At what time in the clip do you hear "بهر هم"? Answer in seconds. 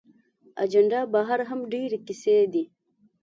1.13-1.59